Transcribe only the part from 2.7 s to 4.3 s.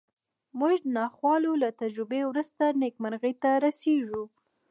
نېکمرغۍ ته رسېږو